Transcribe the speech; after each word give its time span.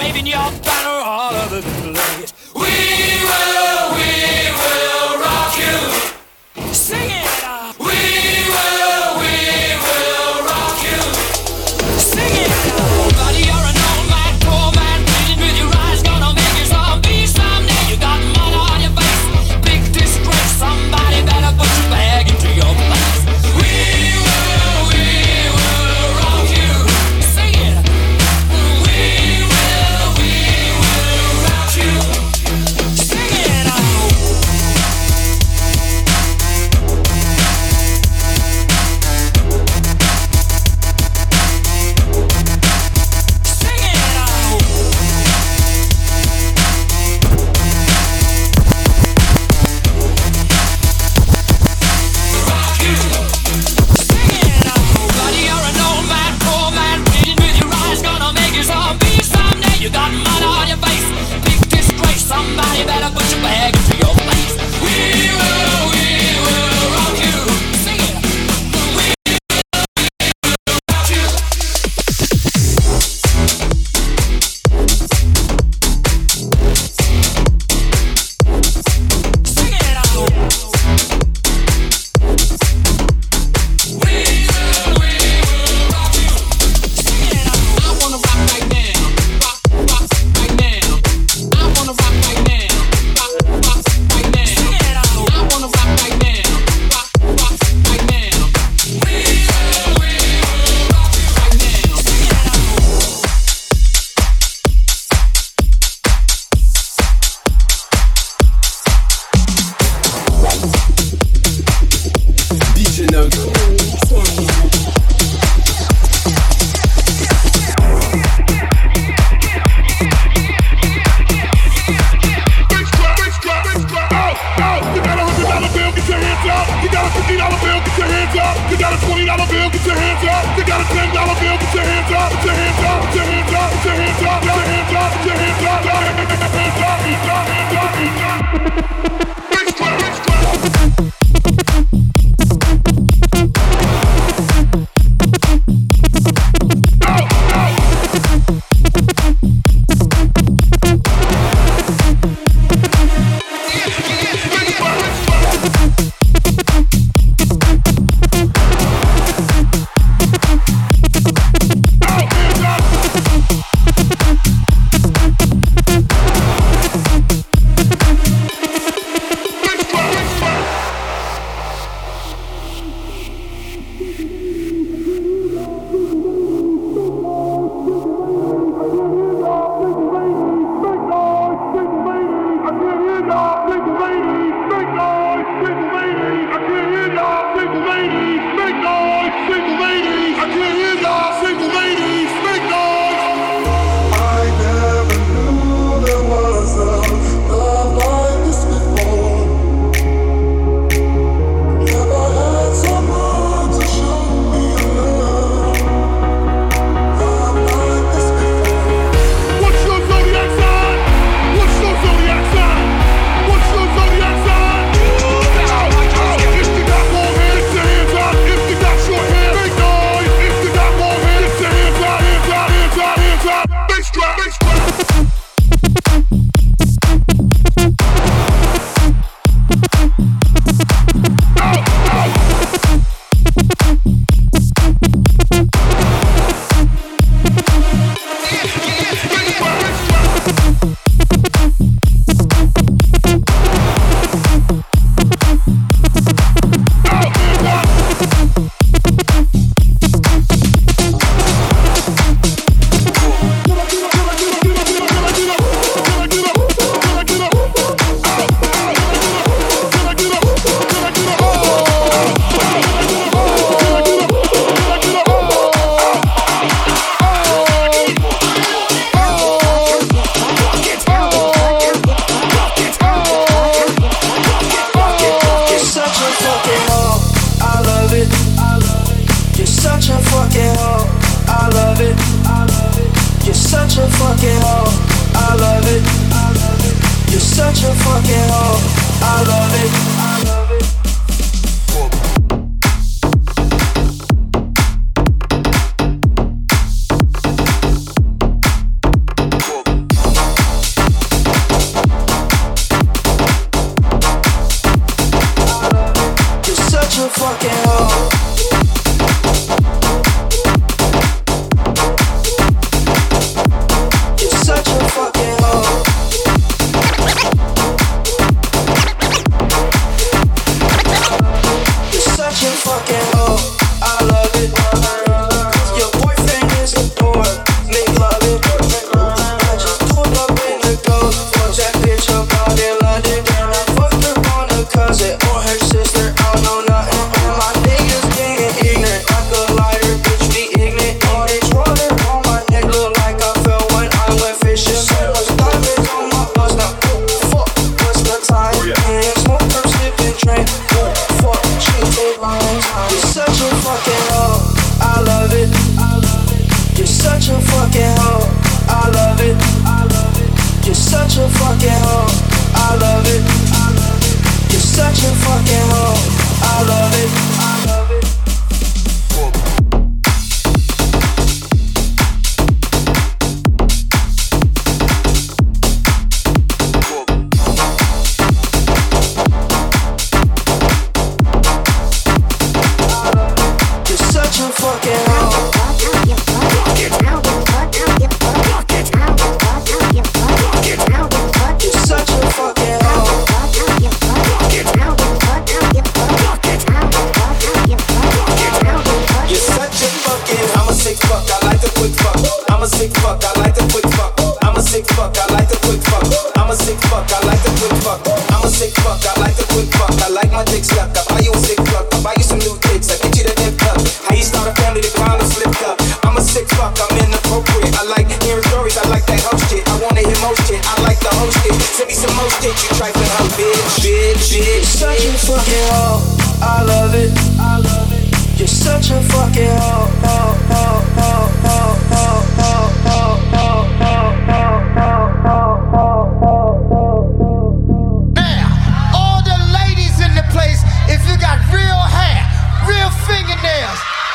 waving 0.00 0.26
your 0.26 0.50
banner 0.64 0.98
all 1.04 1.34
over 1.34 1.60
the 1.60 1.92
place. 1.92 2.32
We 2.54 2.72
will, 3.28 3.69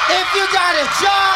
if 0.09 0.27
you 0.37 0.45
got 0.53 0.77
a 0.77 0.85
job, 1.01 1.35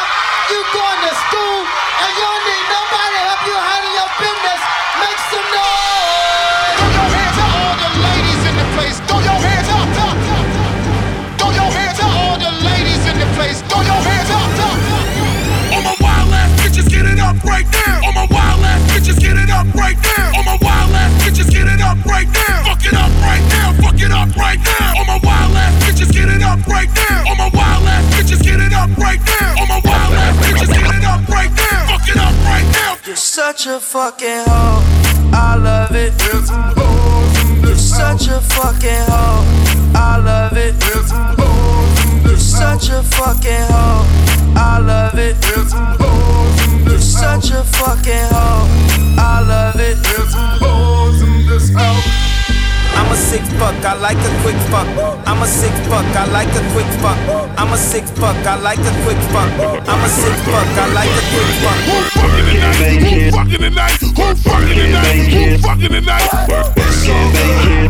you 0.50 0.60
going 0.74 1.00
to 1.02 1.14
school, 1.26 1.60
and 1.66 2.10
you 2.14 2.22
don't 2.22 2.46
need 2.46 2.66
nobody 2.70 3.14
to 3.18 3.22
help 3.26 3.42
you 3.50 3.58
handle 3.58 3.94
your 3.98 4.12
business, 4.22 4.62
make 5.02 5.20
some 5.34 5.48
noise. 5.50 6.78
Throw 6.78 6.90
your 6.94 7.10
hands 7.10 7.38
up. 7.40 7.50
All 7.50 7.76
the 7.82 7.90
ladies 7.98 8.42
in 8.46 8.56
the 8.58 8.68
place. 8.78 8.98
Throw 9.10 9.20
your 9.26 9.40
hands 9.42 9.70
up. 9.74 9.88
Throw 11.40 11.52
your 11.54 11.70
hands 11.74 12.00
up. 12.00 12.12
All 12.14 12.38
the 12.38 12.52
ladies 12.62 13.04
in 13.10 13.18
the 13.18 13.30
place. 13.34 13.60
Throw 13.66 13.82
your 13.82 14.02
hands 14.06 14.30
up. 14.30 14.50
All 15.74 15.82
my 15.86 15.96
wild 16.02 16.34
ass 16.34 16.50
bitches 16.62 16.90
get 16.90 17.06
it 17.06 17.20
up 17.20 17.42
right 17.44 17.66
now. 17.66 18.06
All 18.06 18.14
my 18.14 18.28
wild 18.30 18.62
ass 18.66 18.82
bitches 18.94 19.18
get 19.20 19.38
it 19.38 19.50
up 19.50 19.68
right 19.74 19.98
now. 19.98 20.38
All 20.38 20.44
my 20.44 20.58
wild 20.62 20.94
ass 20.94 21.12
bitches 21.24 21.50
get 21.50 21.68
it 21.68 21.82
up 21.82 21.98
right 22.06 22.28
now. 22.28 22.70
Fuck 22.70 22.86
it 22.86 22.94
up 22.94 23.12
right 23.22 23.46
now. 23.50 23.74
Fuck 23.82 24.02
it 24.02 24.12
up 24.12 24.30
right 24.36 24.60
now. 24.62 24.98
All 24.98 25.06
my 25.06 25.19
up 26.60 26.68
right 26.68 26.90
now. 26.96 27.24
All 27.28 27.36
my 27.36 27.50
wild 27.54 27.88
ass 27.88 28.06
bitches 28.14 28.44
get 28.44 28.60
it 28.60 28.74
up 28.74 28.90
right 28.98 29.20
now. 29.20 29.56
All 29.60 29.68
my 29.68 29.82
wild 29.84 30.14
ass 30.14 30.36
bitches 30.38 30.68
get 30.68 30.96
it 30.96 31.04
up 31.04 31.28
right 31.30 31.52
now. 31.52 31.98
Fuck 31.98 32.10
it 32.10 32.18
up 32.18 32.34
right 32.46 32.68
now. 32.74 32.98
You're 33.06 33.16
such 33.16 33.68
a 33.68 33.80
fucking 33.80 34.44
hoe. 34.48 34.84
I 35.34 35.56
love 35.56 35.96
it. 35.96 36.14
You're 37.64 37.76
such 37.76 38.28
a 38.28 38.42
fucking 38.42 39.06
hoe. 39.08 39.44
I 39.96 40.18
love 40.18 40.58
it. 40.58 40.76
You're 42.24 42.38
such 42.38 42.90
a 42.90 43.04
fucking 43.04 43.66
hoe. 43.70 44.06
I 44.56 44.80
love 44.80 45.18
it. 45.18 45.36
You're 46.86 47.00
such 47.00 47.52
a 47.52 47.64
fucking 47.64 48.28
hoe. 48.32 48.68
I 49.18 49.42
love 49.42 49.80
it. 49.80 49.98
I'm 52.96 53.12
a 53.12 53.16
sick 53.16 53.42
fuck, 53.58 53.76
I 53.86 53.94
like 54.00 54.18
a 54.18 54.32
quick 54.42 54.58
fuck. 54.70 54.88
I'm 55.28 55.42
a 55.42 55.48
sick 55.48 55.74
fuck, 55.90 56.06
I 56.16 56.26
like 56.32 56.50
a 56.56 56.62
quick 56.74 56.88
fuck. 57.02 57.18
I'm 57.58 57.72
a 57.74 57.78
sick 57.78 58.06
fuck, 58.18 58.36
I 58.46 58.56
like 58.62 58.80
a 58.80 58.94
quick 59.04 59.18
fuck. 59.34 59.50
I'm 59.88 60.02
a 60.04 60.10
sick 60.10 60.38
fuck, 60.46 60.68
I 60.78 60.86
like 60.94 61.10
a 61.10 61.24
quick 61.32 61.50
fuck. 61.62 61.80
Who 61.90 61.98
fucking 62.20 62.46
tonight? 62.50 63.02
Who 63.02 63.32
fucking 63.32 63.62
tonight? 63.62 63.98
Who 64.00 64.14
fucking 64.36 64.78
tonight? 64.78 65.28
Who 65.30 65.58
fucking 65.60 65.90
tonight? 65.90 66.30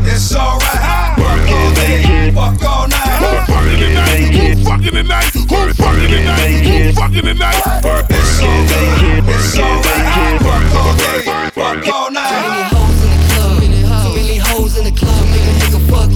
It's 0.05 0.35
alright. 0.35 1.15
Fuck 1.19 2.63
all 2.63 2.85
Who 2.85 2.89
night. 2.89 3.39
fucking 3.49 3.79
tonight? 3.79 4.29
Who 4.31 4.63
fucking 4.63 4.93
tonight? 4.93 5.33
Who 5.33 5.73
fucking 5.73 6.09
tonight? 6.09 6.61
Who 6.63 6.91
fucking 6.93 7.23
tonight? 7.23 7.61
It's 8.09 8.41
alright. 8.41 9.25
It's 9.27 9.57
alright. 9.57 10.41
Fuck 10.41 10.75
all 10.75 10.93
day. 10.95 11.21
Fuck 11.53 11.87
all 11.93 12.11
night. 12.11 12.78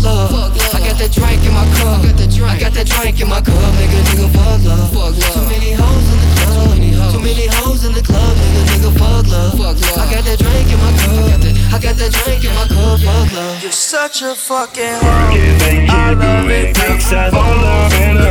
Nigga 0.04 0.28
fuck 0.30 0.52
love. 0.52 0.76
I 0.76 0.80
got 0.80 0.98
that 1.00 1.12
drink 1.12 1.44
in 1.46 1.54
my 1.54 1.66
cup, 1.80 2.04
I 2.04 2.60
got 2.60 2.74
that 2.74 2.88
drink 2.88 3.22
in 3.22 3.28
my 3.30 3.42
cup, 3.42 3.56
make 3.76 3.92
a 3.92 4.02
nigga 4.04 4.28
fuck 4.36 4.64
love. 4.64 4.92
Too 4.92 5.48
many 5.48 5.72
hoes 5.74 6.08
in 6.12 6.20
the 6.20 6.28
club, 6.44 7.14
too 7.14 7.20
many 7.20 7.48
hoes 7.48 7.86
in 7.86 7.94
the 7.94 8.02
club, 8.02 8.36
make 8.38 8.56
a 8.60 8.64
nigga 8.72 8.92
fuck 9.00 9.28
love. 9.28 9.56
I 9.56 10.06
got 10.12 10.24
that 10.26 10.38
drink 10.40 10.72
in 10.72 10.80
my 10.80 10.92
cup, 11.00 11.40
I 11.74 11.80
got 11.80 11.96
that 11.96 12.12
drink 12.12 12.44
in 12.44 12.54
my 12.56 12.68
cup, 12.68 13.00
fuck 13.00 13.32
love. 13.34 13.64
You're 13.64 13.72
such 13.72 14.22
a 14.24 14.36
fucking 14.36 15.00
hoe. 15.00 15.32
I 15.90 16.14
love 16.14 16.50
it. 16.50 16.78
You're 16.78 17.00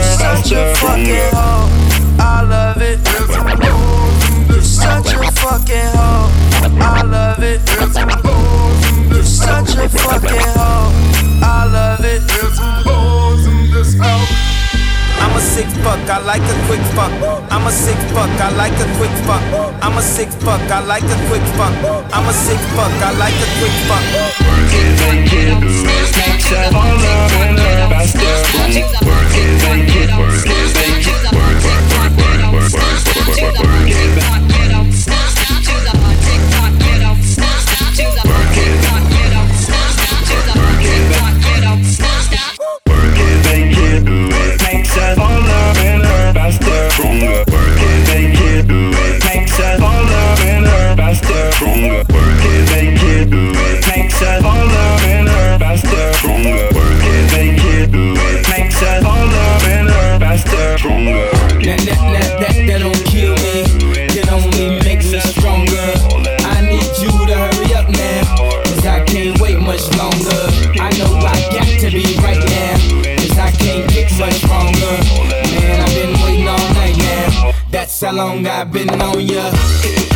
such 0.03 0.53
a 0.53 0.75
fucking 0.77 1.31
hoe. 1.33 1.69
I 2.19 2.43
love 2.43 2.83
it. 2.83 3.01
You're 4.49 4.63
such 4.63 5.13
a 5.13 5.17
fucking 5.33 5.91
hoe. 5.97 6.31
I 6.81 7.03
love 7.03 7.43
it. 7.43 7.61
You're 9.11 9.25
such 9.25 9.75
a 9.77 9.89
fucking 9.89 10.39
hoe. 10.39 10.62
Fuck, 16.03 16.11
I 16.11 16.25
like 16.25 16.43
a 16.43 16.67
quick 16.67 16.81
fuck. 16.95 17.13
I'm 17.51 17.67
a 17.67 17.71
sick 17.71 17.97
fuck, 18.13 18.31
I 18.41 18.51
like 18.57 18.73
a 18.73 18.97
quick 18.97 19.11
fuck. 19.27 19.43
I'm 19.83 19.99
a 19.99 20.03
sick 20.03 20.29
fuck, 20.29 20.61
I 20.71 20.81
like 20.85 21.03
a 21.05 21.17
quick 21.29 21.43
fuck. 21.57 21.75
I'm 22.13 22.29
a 22.29 22.33
sick 22.33 22.59
fuck, 22.75 22.93
I 23.03 23.13
like 23.19 23.35
a 23.35 23.47
quick 23.59 23.73
fuck. 23.89 24.05
That, 34.15 34.42
that, 60.83 61.79
that, 61.87 62.41
that, 62.41 62.67
that 62.67 62.79
don't 62.81 63.05
kill 63.07 63.35
me. 63.37 63.63
It 64.19 64.31
only 64.33 64.83
makes 64.83 65.07
stronger. 65.31 65.89
I 66.43 66.61
need 66.67 66.91
you 66.99 67.13
to 67.27 67.35
hurry 67.35 67.75
up 67.75 67.89
now. 67.89 68.63
Cause 68.65 68.87
I 68.87 69.05
can't 69.05 69.41
wait 69.41 69.59
much 69.61 69.87
longer. 69.97 70.43
I 70.81 70.91
know 70.99 71.15
I 71.23 71.39
got 71.55 71.69
to 71.81 71.91
be 71.91 72.17
right 72.19 72.43
now. 72.51 72.75
Cause 73.19 73.39
I 73.39 73.51
can't 73.53 73.89
get 73.93 74.11
much 74.19 74.35
stronger. 74.43 74.95
Man, 75.55 75.81
I've 75.81 75.95
been 75.95 76.13
waiting 76.25 76.49
all 76.49 76.75
night. 76.75 76.93
That's 77.71 78.01
how 78.01 78.13
long 78.13 78.47
I've 78.47 78.73
been 78.73 78.91
on 79.01 79.21
ya. 79.21 80.12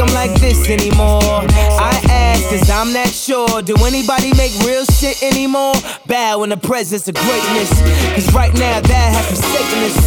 Them 0.00 0.14
like 0.14 0.32
this 0.40 0.68
anymore. 0.70 1.44
I 1.76 2.00
ask, 2.08 2.48
cause 2.48 2.70
I'm 2.70 2.92
not 2.92 3.08
sure. 3.08 3.60
Do 3.60 3.76
anybody 3.84 4.32
make 4.32 4.56
real 4.64 4.84
shit 4.86 5.22
anymore? 5.22 5.74
Bow 6.06 6.42
in 6.42 6.50
the 6.50 6.56
presence 6.56 7.06
of 7.08 7.14
greatness. 7.14 7.68
Cause 8.16 8.32
right 8.32 8.52
now, 8.54 8.80
that 8.80 9.08
has 9.12 9.26
forsaken 9.28 9.78
us. 9.84 9.98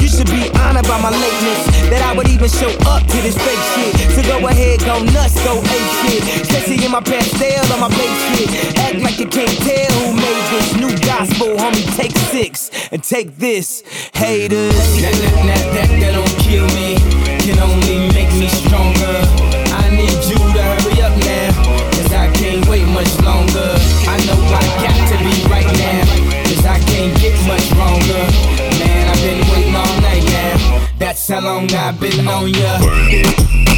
You 0.00 0.08
should 0.08 0.30
be 0.32 0.48
honored 0.64 0.88
by 0.88 0.96
my 1.00 1.12
lateness. 1.12 1.60
That 1.92 2.00
I 2.08 2.16
would 2.16 2.28
even 2.28 2.48
show 2.48 2.72
up 2.88 3.04
to 3.04 3.16
this 3.20 3.36
fake 3.36 3.64
shit. 3.76 3.92
So 4.16 4.22
go 4.24 4.48
ahead, 4.48 4.80
go 4.80 5.04
nuts, 5.12 5.36
go 5.44 5.60
ape 5.60 5.92
shit. 6.00 6.22
Sexy 6.48 6.80
in 6.84 6.90
my 6.90 7.04
pastel 7.04 7.60
on 7.76 7.80
my 7.84 7.92
base 7.92 8.20
shit. 8.32 8.48
Act 8.80 8.98
like 9.04 9.18
you 9.20 9.28
can't 9.28 9.58
tell 9.60 9.92
who 10.00 10.16
made 10.16 10.44
this 10.56 10.68
new 10.80 10.92
gospel, 11.04 11.52
homie. 11.60 11.84
Take 11.96 12.16
six 12.32 12.70
and 12.90 13.04
take 13.04 13.36
this, 13.36 13.84
haters. 14.14 14.72
That, 15.04 15.12
that, 15.12 15.64
that, 15.76 15.88
that 16.00 16.12
don't 16.16 16.34
kill 16.40 16.66
me, 16.72 16.96
can 17.44 17.60
only 17.60 18.08
make 18.14 18.32
me 18.40 18.48
stronger. 18.48 19.16
I 19.76 19.90
need 19.90 20.16
you 20.24 20.40
to 20.56 20.62
hurry 20.64 20.96
up 21.02 21.14
now, 21.28 21.52
cause 21.92 22.10
I 22.10 22.32
can't 22.32 22.66
wait 22.66 22.88
much 22.88 23.12
longer. 23.20 23.68
I 24.08 24.16
know 24.24 24.40
I 24.48 24.64
got 24.80 24.96
to 25.10 25.16
be 25.20 25.34
right 25.52 25.68
now, 25.76 26.04
cause 26.48 26.64
I 26.64 26.78
can't 26.88 27.14
get 27.20 27.36
much 27.46 27.60
stronger. 27.68 28.24
Man, 28.80 29.08
I've 29.10 29.20
been 29.20 29.42
waiting 29.52 29.76
all 29.76 30.00
night 30.00 30.24
now, 30.24 30.88
that's 30.98 31.28
how 31.28 31.40
long 31.40 31.70
I've 31.74 32.00
been 32.00 32.26
on 32.26 32.48
ya. 32.48 33.73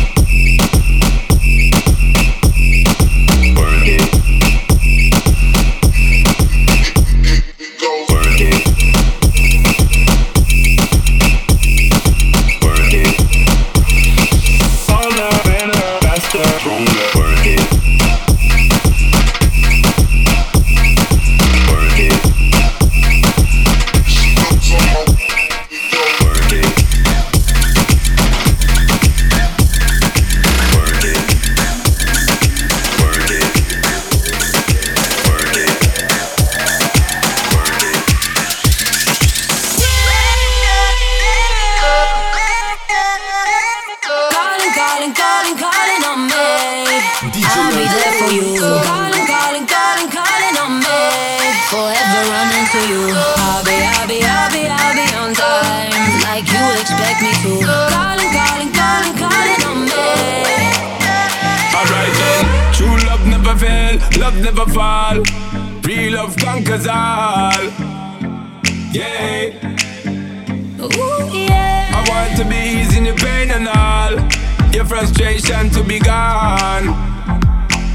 Frustration 75.37 75.71
to 75.71 75.85
be 75.85 75.99
gone. 75.99 76.87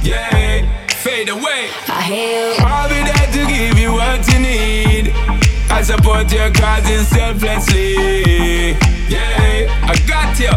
Yeah. 0.03 0.87
Fade 0.89 1.29
away. 1.29 1.69
I'll 1.87 2.89
be 2.89 3.01
there 3.01 3.31
to 3.33 3.51
give 3.51 3.77
you 3.79 3.93
what 3.93 4.27
you 4.31 4.39
need. 4.39 5.13
I 5.69 5.81
support 5.81 6.31
your 6.31 6.51
causes 6.51 7.07
selflessly. 7.07 8.71
Yeah, 9.09 9.89
I 9.89 9.95
got 10.07 10.37
you. 10.39 10.53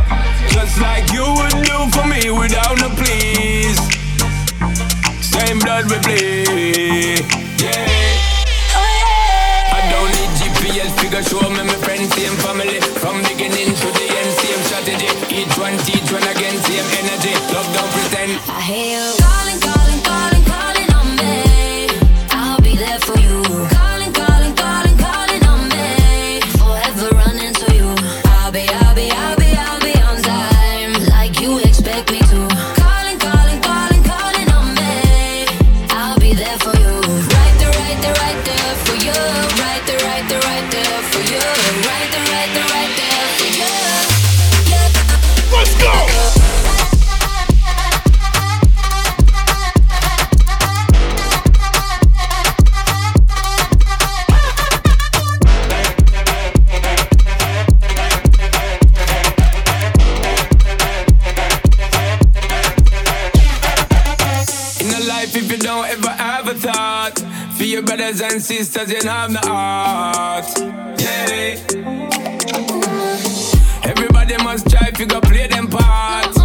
Just 0.53 0.81
like 0.81 1.11
you 1.13 1.25
would 1.25 1.65
do 1.65 1.79
for 1.97 2.07
me 2.07 2.31
without 2.31 2.77
no 2.79 2.91
please. 2.91 3.79
Same 5.25 5.59
blood 5.61 5.85
we 5.91 5.99
bleed. 6.05 7.25
Yeah. 7.57 8.05
I 9.73 9.81
don't 9.91 10.11
need 10.13 10.31
GPS 10.37 10.93
figure 11.01 11.23
show 11.23 11.49
me 11.49 11.65
my 11.65 11.77
friends, 11.81 12.15
same 12.15 12.37
family. 12.45 12.81
From 13.01 13.23
beginning 13.23 13.73
to 13.73 13.87
the 13.97 14.07
end, 14.13 14.31
same 14.37 14.61
strategy. 14.69 15.09
Each 15.35 15.57
one 15.59 15.79
teach 15.79 16.13
one 16.13 16.23
again. 16.23 16.44
Don't 17.55 17.93
pretend. 17.93 18.41
I 18.49 18.61
hear 18.63 19.15
you 19.15 19.24
sisters, 68.87 69.05
you 69.05 69.11
have 69.11 69.33
the 69.33 69.39
heart. 69.49 70.47
Yeah. 71.01 71.57
Everybody 73.85 74.37
must 74.43 74.71
try 74.71 74.89
if 74.89 74.99
you 74.99 75.07
go 75.07 75.21
play 75.21 75.47
them 75.47 75.69
part. 75.69 76.37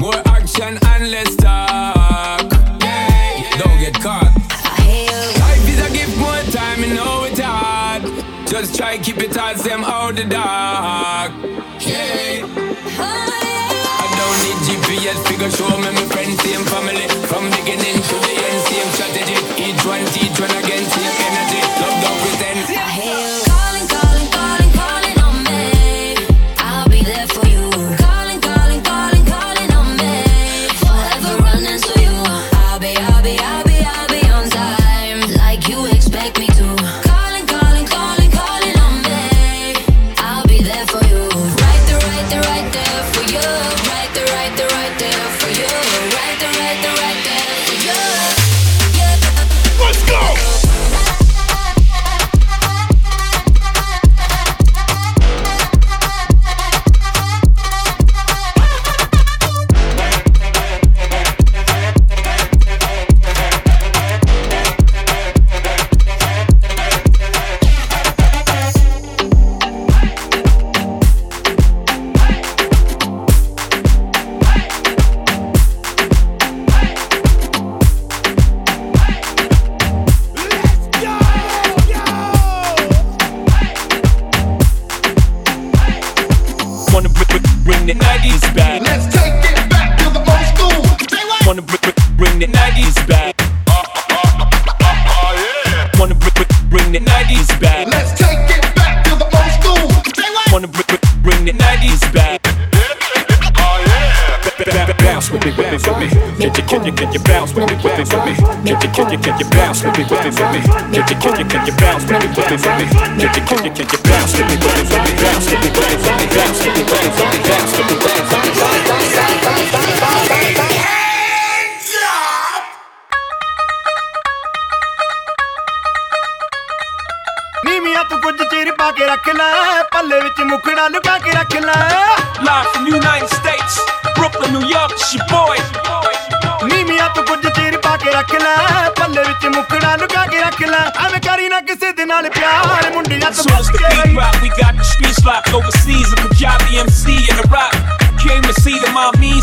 More 0.00 0.22
action 0.26 0.78
and 0.82 1.10
less 1.10 1.36
talk. 1.36 2.52
Yeah. 2.80 3.58
Don't 3.58 3.78
get 3.78 3.94
caught. 3.94 4.34
Life 5.40 5.68
is 5.68 5.80
a 5.80 5.90
gift, 5.92 6.16
more 6.18 6.42
time, 6.52 6.82
you 6.82 6.94
know 6.94 7.24
it's 7.24 7.40
hard. 7.40 8.02
Just 8.46 8.76
try 8.76 8.98
keep 8.98 9.18
it 9.18 9.36
as 9.36 9.62
them 9.62 9.84
out 9.84 10.16
the 10.16 10.24
dark. 10.24 11.19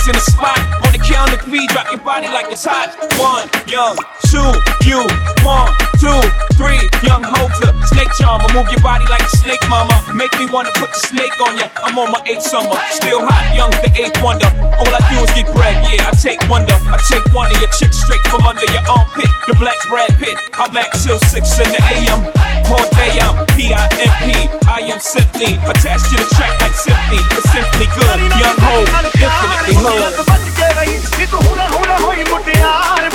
In 0.07 0.15
the 0.15 0.23
spot. 0.23 0.57
On 0.87 0.91
the 0.95 0.99
count 1.03 1.33
of 1.35 1.41
three, 1.43 1.67
drop 1.67 1.91
your 1.91 1.99
body 1.99 2.27
like 2.27 2.47
it's 2.47 2.63
hot. 2.63 2.95
One, 3.19 3.43
young, 3.67 3.95
two, 4.31 4.47
you. 4.87 5.03
One, 5.43 5.67
two, 5.99 6.15
three, 6.55 6.79
young 7.03 7.23
Hova. 7.23 7.75
Snake 7.91 8.11
charmer, 8.15 8.47
move 8.55 8.71
your 8.71 8.79
body 8.79 9.03
like 9.11 9.21
a 9.21 9.33
snake, 9.37 9.61
mama. 9.67 9.95
Make 10.15 10.31
me 10.39 10.47
wanna 10.47 10.71
put 10.79 10.91
the 10.95 11.01
snake 11.11 11.35
on 11.43 11.59
ya. 11.59 11.67
I'm 11.83 11.99
on 11.99 12.11
my 12.11 12.21
eighth 12.25 12.47
summer, 12.47 12.75
still 12.89 13.19
hot, 13.27 13.51
young, 13.55 13.71
the 13.83 13.91
eighth 13.99 14.19
wonder. 14.23 14.47
All 14.79 14.87
I 14.87 15.01
do 15.11 15.19
is 15.23 15.31
get 15.35 15.51
bread, 15.51 15.75
yeah, 15.91 16.07
I 16.07 16.15
take 16.15 16.39
wonder. 16.47 16.75
I 16.87 16.97
take 17.11 17.27
one 17.35 17.51
of 17.51 17.59
your 17.59 17.71
chicks 17.75 17.99
straight 17.99 18.23
from 18.31 18.47
under 18.47 18.67
your 18.71 18.83
armpit. 18.87 19.29
The 19.47 19.55
black 19.59 19.77
Brad 19.91 20.15
Pitt, 20.19 20.39
I'm 20.55 20.71
back 20.71 20.91
till 21.03 21.19
six 21.19 21.59
in 21.59 21.67
the 21.71 21.81
AM 21.83 22.56
All 22.72 22.86
day 22.96 23.12
I'm 23.20 23.36
P-I-M-P, 23.54 24.24
I 24.68 24.80
am 24.92 25.00
simply 25.00 25.50
attached 25.72 26.06
to 26.10 26.16
the 26.20 26.26
track 26.36 26.54
like 26.62 26.74
symphony. 26.74 27.20
It's 27.36 27.50
simply 27.52 27.86
good, 27.96 28.20
young 28.42 28.58
ho, 28.66 28.74
infinitely 28.82 29.76
ਮੁੰਡਿਆਂ 29.82 30.10
ਤੋਂ 30.10 30.24
hood. 30.24 30.30
ਬਚ 30.30 30.50
ਕੇ 30.58 30.68
ਰਹੀ 30.80 30.98
ਨੀ 31.18 31.26
ਤੂੰ 31.26 31.40
ਹੁਣੇ 31.46 31.66
ਹੁਣੇ 31.74 31.96
ਹੋਈ 32.02 32.24
ਮੁੰਡਿਆਰ 32.30 33.10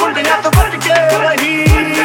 ਮੁੰਡਿਆਂ 0.00 0.42
ਤੋਂ 0.42 0.50
ਬਚ 0.52 0.76
ਕੇ 0.86 0.94
ਰਹੀ 1.18 2.01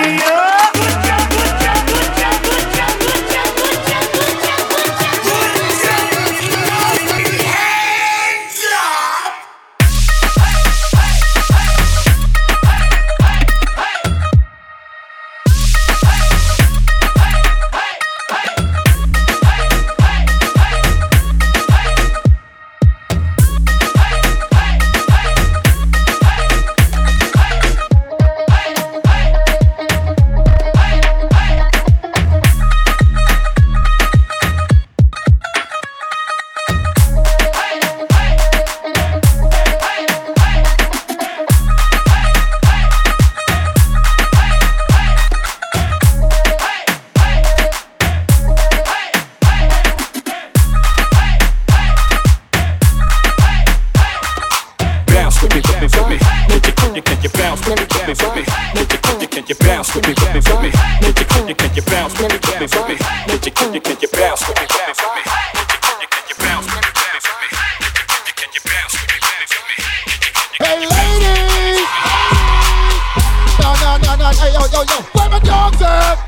hey 74.36 74.52
yo 74.52 74.60
yo 74.72 74.82
yo, 74.84 74.98
where 75.14 75.28
my 75.30 75.38
dogs 75.40 75.80
at? 75.82 76.18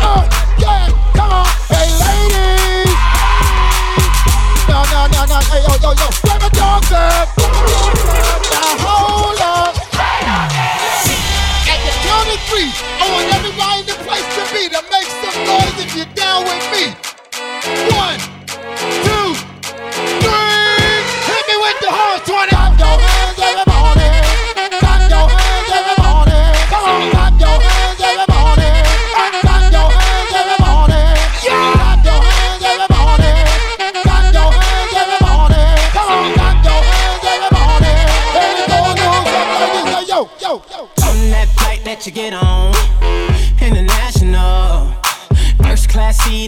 Oh 0.00 0.24
yeah, 0.58 0.88
come 1.14 1.32
on, 1.32 1.46
hey 1.68 1.88
ladies. 2.00 2.96
Hey 5.52 5.62
yo 5.62 5.74
yo 5.82 5.90
yo, 5.92 6.08
where 6.24 6.40
my 6.40 6.48
dogs 6.48 6.92
at? 6.92 7.28
Now 8.50 8.76
hold 8.80 9.40
up. 9.40 9.76
Three, 12.48 12.70
I 12.98 13.08
want 13.12 13.28
everybody 13.34 13.80
in 13.80 13.86
the 13.86 13.94
place 14.04 14.24
to 14.36 14.42
be 14.52 14.68
to 14.68 14.80
make 14.90 15.08
some 15.20 15.44
noise 15.44 15.76
if 15.84 15.94
you're 15.96 16.14
down 16.14 16.44
with 16.44 16.64
me. 16.72 17.11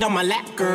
on 0.05 0.13
my 0.13 0.23
lap, 0.23 0.55
girl. 0.55 0.74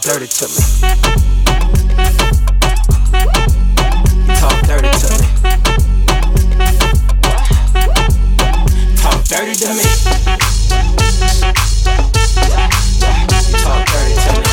talk 0.00 0.14
dirty 0.14 0.26
to 0.26 0.48
me. 0.48 0.54
You 4.26 4.34
talk 4.34 4.62
dirty 4.66 4.88
to 4.88 5.08
me. 5.12 5.26
Talk 8.96 9.24
dirty 9.24 9.54
to 9.54 9.68
me. 9.74 9.84
You 13.46 13.56
talk 13.58 13.86
dirty 13.86 14.14
to 14.14 14.40
me. 14.40 14.49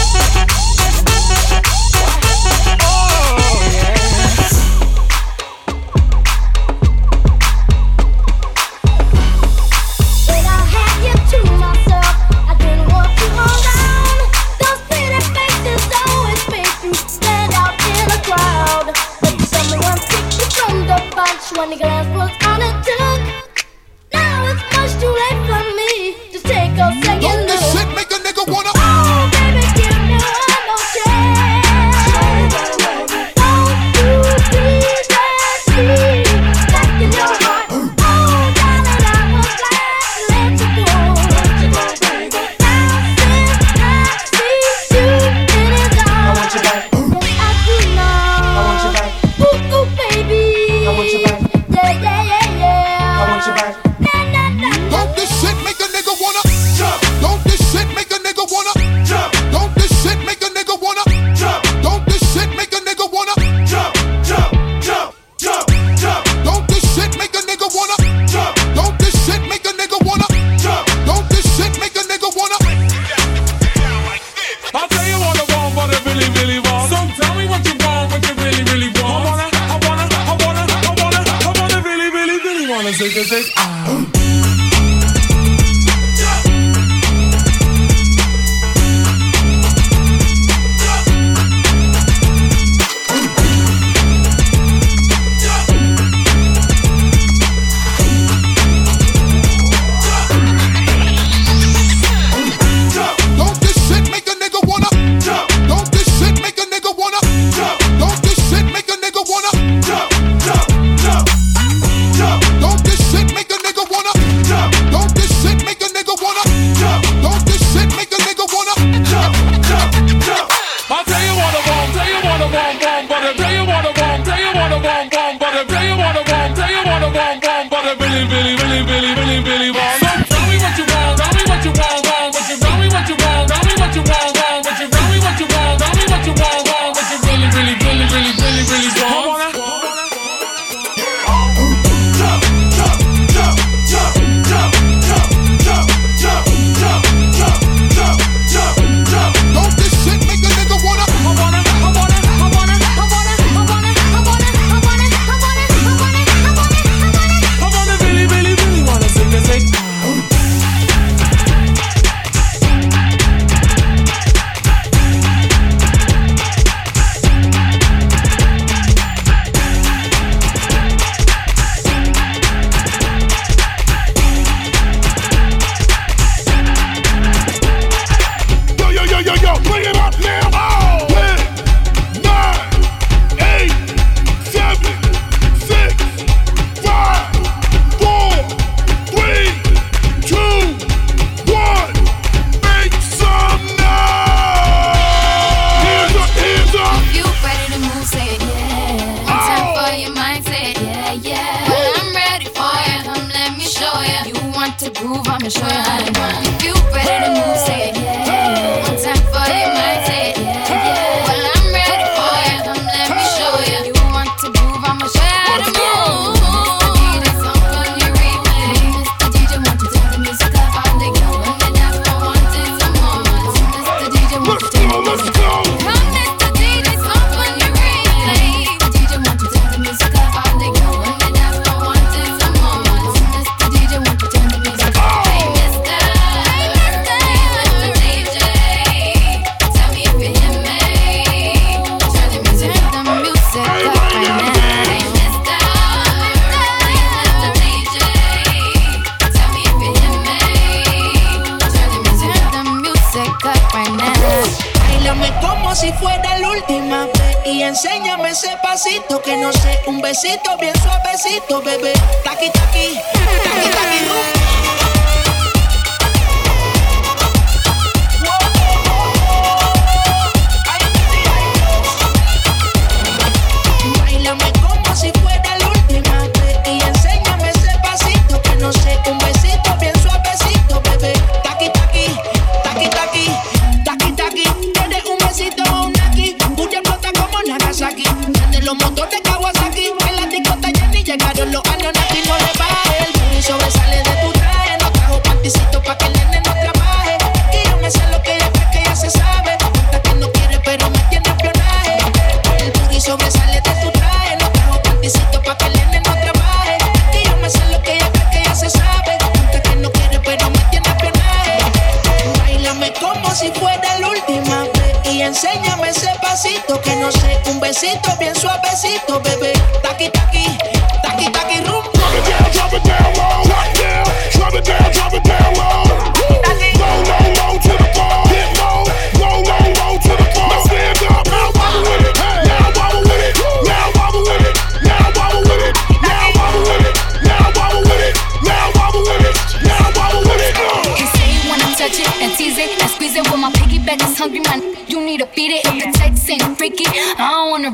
baby. 261.81 262.06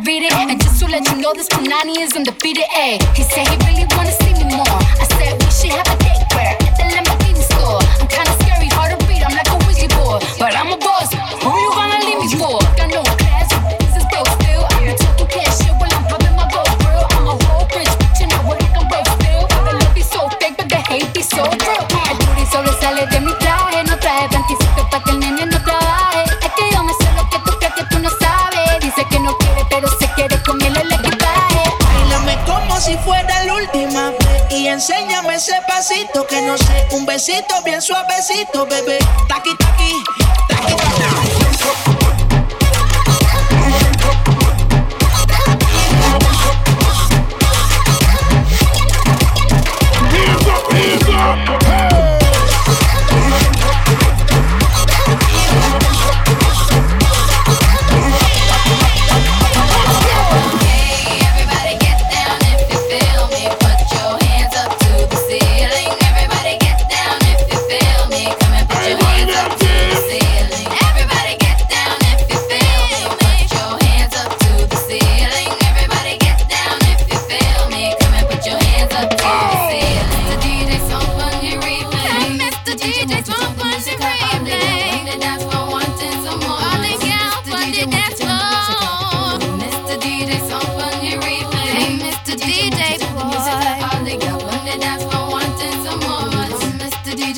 read 0.01 0.23
it. 0.23 0.33
And 0.33 0.61
just 0.61 0.79
to 0.79 0.87
let 0.87 1.05
you 1.09 1.21
know, 1.21 1.33
this 1.33 1.47
Panani 1.47 1.97
is 1.99 2.15
undefeated. 2.15 2.65
Ayy, 2.73 3.01
he 3.15 3.23
said 3.23 3.47
he 3.47 3.57
really 3.67 3.92
besito 37.33 37.61
bien 37.63 37.81
suavecito, 37.81 38.65
bebé. 38.65 38.99
Taqui, 39.27 39.49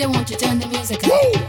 I 0.06 0.08
want 0.08 0.30
you 0.30 0.38
to 0.38 0.46
turn 0.46 0.60
the 0.60 0.68
music 0.68 1.04
up. 1.08 1.45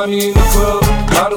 You'll 0.00 0.08
in 0.08 0.32
the 0.32 0.40
club, 0.40 0.79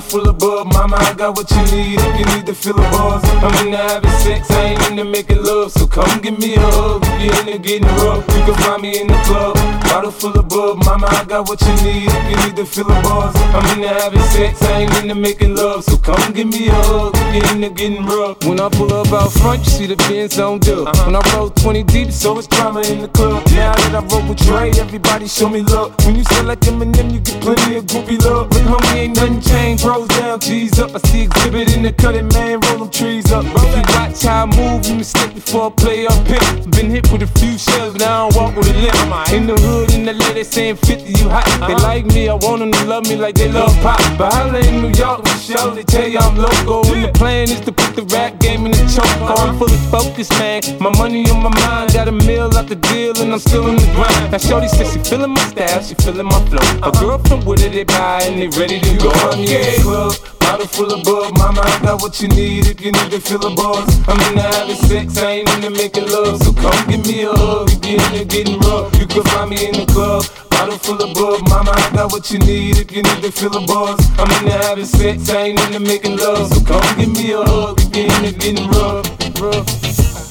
full 0.04 0.28
of 0.28 0.38
bub. 0.38 0.68
Mama, 0.74 0.98
I 1.00 1.14
got 1.14 1.36
what 1.36 1.50
you 1.52 1.64
need 1.72 2.00
if 2.00 2.20
you 2.20 2.26
need 2.36 2.46
to 2.46 2.54
fill 2.54 2.74
the 2.74 2.82
buzz. 2.92 3.24
I'm 3.44 3.66
into 3.66 3.78
having 3.78 4.12
sex, 4.24 4.52
I 4.52 4.74
ain't 4.74 4.90
into 4.90 5.06
making 5.06 5.44
love. 5.44 5.72
So 5.72 5.88
come 5.88 6.22
give 6.22 6.38
me 6.38 6.56
a 6.56 6.60
hug, 6.60 7.04
if 7.06 7.22
you're 7.24 7.40
into 7.42 7.60
getting 7.60 7.88
rough. 8.04 8.26
You 8.36 8.44
can 8.46 8.56
find 8.64 8.82
me 8.82 9.02
in 9.02 9.08
the 9.08 9.20
club, 9.26 9.56
bottle 9.90 10.12
full 10.12 10.38
of 10.38 10.50
bub. 10.50 10.84
Mama, 10.86 11.08
I 11.10 11.24
got 11.26 11.48
what 11.48 11.62
you 11.62 11.74
need 11.84 12.08
if 12.08 12.24
you 12.30 12.38
need 12.46 12.56
to 12.58 12.66
fill 12.66 12.86
the 12.86 12.98
buzz. 13.02 13.36
I'm 13.56 13.66
into 13.78 13.88
having 13.88 14.22
sex, 14.34 14.62
I 14.64 14.82
ain't 14.82 14.94
into 15.02 15.16
making 15.16 15.56
love. 15.56 15.84
So 15.84 15.98
come 15.98 16.34
give 16.34 16.48
me 16.48 16.68
a 16.68 16.74
hug, 16.74 17.14
if 17.16 17.36
you're 17.36 17.56
into 17.56 17.70
getting 17.70 18.06
rough. 18.06 18.44
When 18.46 18.60
I 18.60 18.70
pull 18.70 18.94
up 18.94 19.12
out 19.12 19.32
front, 19.32 19.66
you 19.66 19.72
see 19.72 19.88
the 19.88 19.96
Benz 19.96 20.40
on 20.40 20.60
dub. 20.60 20.88
Uh-huh. 20.88 21.06
When 21.06 21.16
I 21.16 21.22
roll 21.36 21.50
20 21.50 21.84
deep, 21.84 22.12
so 22.12 22.38
it's 22.38 22.48
drama 22.48 22.82
in 22.82 23.00
the 23.00 23.08
club. 23.08 23.46
Now 23.52 23.76
that 23.76 23.96
I 23.96 24.02
roll 24.08 24.28
with 24.28 24.40
Dre, 24.40 24.70
everybody 24.80 25.28
show 25.28 25.50
me 25.50 25.62
love. 25.62 25.94
When 26.06 26.16
you 26.16 26.24
sell 26.26 26.46
like 26.46 26.60
Eminem, 26.62 27.14
you 27.14 27.20
get 27.20 27.42
plenty 27.42 27.78
of 27.78 27.86
groupie 27.86 28.20
love. 28.24 28.50
But 28.50 28.62
homie, 28.62 28.96
ain't 28.96 29.16
nothing 29.16 29.42
changed. 29.42 29.84
Rolls 29.94 30.08
down, 30.08 30.40
G's 30.40 30.80
up. 30.80 30.90
I 30.96 30.98
see 31.10 31.28
Xzibit 31.28 31.76
in 31.76 31.84
the 31.84 31.94
cutting, 31.94 32.28
man. 32.30 32.60
Roll 32.62 32.80
them 32.80 32.90
trees 32.90 33.32
up. 33.32 33.46
If 33.46 33.76
you 33.78 33.84
watch 33.94 34.24
how 34.24 34.44
I 34.44 34.46
move, 34.48 34.88
you 34.88 34.96
mistake 34.96 35.36
before 35.36 35.68
I 35.68 35.70
play 35.70 36.08
up 36.08 36.18
pick. 36.26 36.42
Been 36.72 36.90
hit 36.90 37.12
with 37.12 37.22
a 37.22 37.28
few 37.38 37.60
shells, 37.60 37.94
but 37.94 38.02
I 38.02 38.26
don't 38.26 38.36
walk 38.36 38.56
with 38.56 38.70
a 38.70 38.74
limp. 38.74 39.30
In 39.34 39.46
the 39.46 39.54
hood, 39.54 39.94
in 39.94 40.06
the 40.06 40.14
lady 40.14 40.44
saying 40.44 40.78
50, 40.78 41.14
you 41.14 41.30
hot. 41.30 41.46
They 41.68 41.76
like 41.76 42.06
me, 42.08 42.28
I 42.28 42.34
want 42.34 42.60
them 42.60 42.72
to 42.72 42.86
love 42.86 43.08
me 43.08 43.18
like 43.18 43.36
they 43.36 43.52
love 43.52 43.70
pop. 43.84 44.00
But 44.18 44.34
holla 44.34 44.60
in 44.62 44.82
New 44.82 44.98
York, 44.98 45.22
with 45.22 45.40
show, 45.40 45.70
they 45.70 45.84
tell 45.84 46.08
you 46.08 46.18
I'm 46.18 46.38
local. 46.38 46.82
And 46.92 47.04
the 47.04 47.12
plan 47.14 47.52
is 47.52 47.62
to 47.62 47.72
put 47.72 47.96
the 47.96 48.02
rap 48.16 48.40
game 48.40 48.66
in 48.66 48.72
the 48.72 48.90
choke. 48.90 49.06
Oh, 49.22 49.46
I'm 49.46 49.60
fully 49.60 49.78
focused, 49.94 50.34
man. 50.40 50.64
My 50.80 50.90
money 50.98 51.30
on 51.30 51.44
my 51.44 51.54
mind, 51.62 51.94
got 51.94 52.08
a 52.08 52.12
meal 52.12 52.50
out 52.58 52.66
the 52.66 52.76
deal, 52.76 53.14
and 53.22 53.32
I'm 53.32 53.38
still 53.38 53.68
in 53.68 53.76
the 53.76 53.86
grind. 53.94 54.32
Now, 54.32 54.40
Shorty 54.40 54.70
says 54.70 54.92
she 54.92 55.00
feeling 55.06 55.38
my 55.38 55.46
style, 55.54 55.84
she 55.84 55.94
feeling 55.94 56.26
my 56.26 56.42
flow. 56.50 56.66
A 56.82 56.92
girl 56.98 57.20
from 57.20 57.46
Wooded, 57.46 57.74
they 57.74 57.84
buy, 57.84 58.24
and 58.24 58.42
they 58.42 58.50
ready 58.58 58.80
to 58.80 58.98
go. 58.98 59.12
I'm 59.12 59.38
the 59.38 59.83
club, 59.84 60.16
bottle 60.40 60.68
full 60.68 60.92
of 60.92 61.04
bug. 61.04 61.38
Mama, 61.38 61.62
I 61.62 61.80
got 61.84 62.02
what 62.02 62.20
you 62.22 62.28
need 62.30 62.68
if 62.68 62.80
you 62.80 62.92
need 62.92 63.12
to 63.12 63.20
feel 63.20 63.44
a 63.46 63.54
buzz. 63.54 63.84
I'm 64.08 64.20
into 64.32 64.42
having 64.42 64.80
sex, 64.88 65.18
I 65.20 65.44
ain't 65.44 65.50
into 65.56 65.70
making 65.70 66.08
love. 66.10 66.42
So 66.42 66.54
come 66.54 66.80
give 66.88 67.06
me 67.06 67.24
a 67.24 67.32
hug 67.32 67.70
if 67.70 67.84
you're 67.86 68.02
into 68.08 68.26
getting 68.26 68.60
rough. 68.60 68.96
You 68.98 69.06
can 69.06 69.24
find 69.24 69.50
me 69.52 69.68
in 69.68 69.76
the 69.76 69.86
club. 69.92 70.24
Bottle 70.50 70.78
full 70.80 71.02
of 71.04 71.14
bug, 71.14 71.44
mama, 71.50 71.72
I 71.76 71.92
got 71.94 72.12
what 72.12 72.32
you 72.32 72.40
need 72.40 72.78
if 72.78 72.92
you 72.92 73.04
need 73.04 73.22
to 73.22 73.32
feel 73.32 73.56
a 73.56 73.62
buzz. 73.68 74.00
I'm 74.18 74.32
into 74.40 74.56
having 74.64 74.86
sex, 74.86 75.30
I 75.30 75.52
ain't 75.52 75.60
into 75.68 75.80
making 75.80 76.18
love. 76.18 76.48
So 76.48 76.64
come 76.64 76.88
give 76.98 77.12
me 77.12 77.34
a 77.34 77.44
hug 77.44 77.80
if 77.84 77.92
you're 77.96 78.08
into 78.18 78.32
getting 78.40 78.68
rough. 78.72 79.06
rough. 79.40 79.68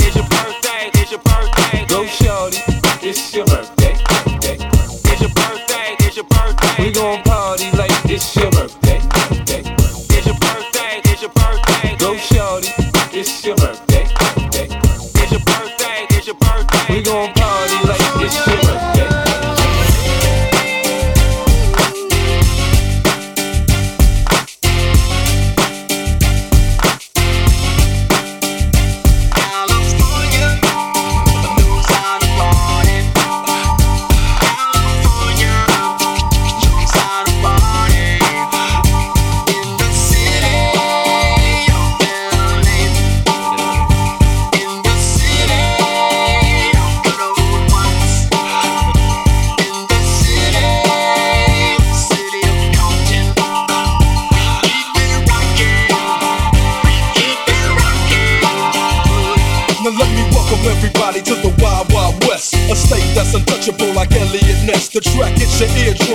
It's 0.00 0.16
your 0.16 0.26
birthday, 0.32 0.90
it's 0.96 1.10
your 1.12 1.20
birthday. 1.20 1.84
Go 1.88 2.06
shorty, 2.06 2.58
it's 3.04 3.34
your 3.34 3.44
birthday. 3.46 3.61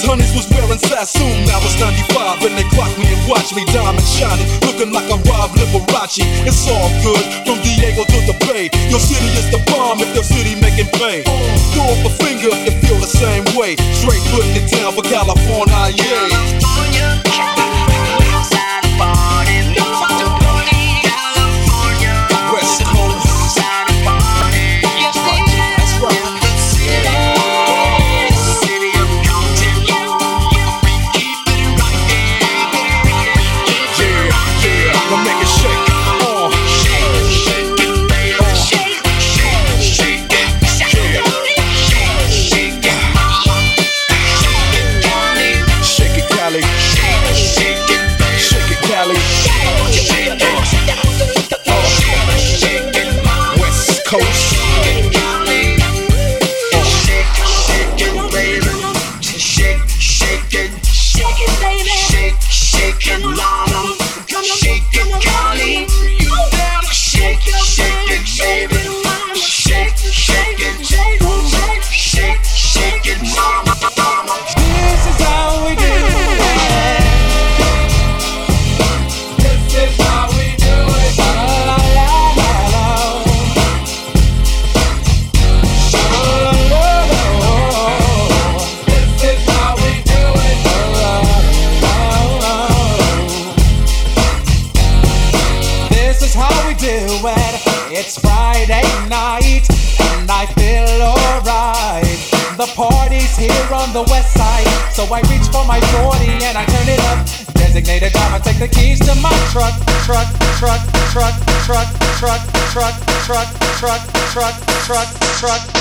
tunes. 0.00 0.10
Honeys 0.10 0.32
was 0.34 0.48
wearing 0.50 0.78
Sassoon, 0.78 1.44
now 1.46 1.58
it's 1.62 1.78
95 1.80 2.44
and 2.44 2.56
they 2.56 2.64
clock 2.74 2.92
me 2.98 3.06
and 3.12 3.22
watch 3.28 3.54
me 3.54 3.64
diamond 3.72 4.04
shining, 4.04 4.46
looking 4.66 4.92
like 4.92 5.08
a 5.10 5.18
Rob 5.28 5.50
Liberace. 5.56 6.24
It's 6.46 6.68
all 6.68 6.90
good 7.04 7.24
from 7.46 7.60
Diego 7.62 8.04
to 8.04 8.18
the 8.26 8.36
Bay. 8.46 8.70
Your 8.90 9.00
city 9.00 9.28
is 9.36 9.48
the 9.50 9.60
bomb 9.70 10.00
if 10.00 10.12
your 10.14 10.24
city 10.24 10.56
making 10.60 10.90
pain. 10.96 11.24
Throw 11.72 11.86
up 11.86 12.04
a 12.04 12.12
finger 12.24 12.48
if 12.50 12.60
you 12.66 12.74
feel 12.82 12.98
the 12.98 13.10
same 13.10 13.44
way. 13.56 13.76
Straight 13.94 14.22
putting 14.32 14.56
it 14.56 14.66
down 14.70 14.92
for 14.92 15.02
California, 15.02 15.79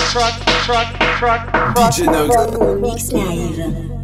truck, 0.09 0.33
truck, 0.65 0.87
truck, 0.95 0.97
truck, 1.19 1.51
truck, 1.51 1.75
truck. 1.75 1.93
DJ 1.93 2.05
NOX. 2.05 2.81
Mix 2.81 3.11
Live. 3.13 3.98